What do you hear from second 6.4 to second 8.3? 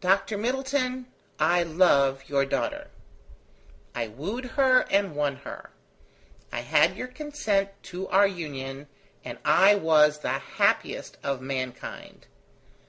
I had your consent to our